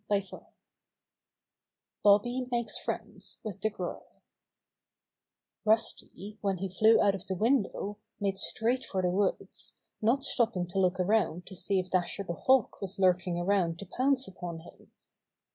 II 0.11 0.19
STORY 0.23 0.41
IV 0.41 0.47
Bobby 2.01 2.47
Makes 2.49 2.79
Friends 2.79 3.39
With 3.43 3.61
the 3.61 3.69
GiRt 3.69 4.01
Rusty 5.63 6.39
when 6.41 6.57
he 6.57 6.69
flew 6.73 6.99
out 6.99 7.13
of 7.13 7.27
the 7.27 7.35
window 7.35 7.99
made 8.19 8.39
straight 8.39 8.83
for 8.83 9.03
the 9.03 9.11
woods, 9.11 9.77
not 10.01 10.23
stopping 10.23 10.65
to 10.69 10.79
look 10.79 10.99
around 10.99 11.45
to 11.45 11.55
see 11.55 11.79
if 11.79 11.91
Dasher 11.91 12.23
the 12.23 12.33
Hawk 12.33 12.81
was 12.81 12.97
lurking 12.97 13.37
around 13.37 13.77
to 13.77 13.85
pounce 13.85 14.27
upon 14.27 14.61
him. 14.61 14.91